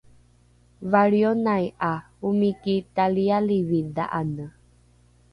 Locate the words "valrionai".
0.93-1.65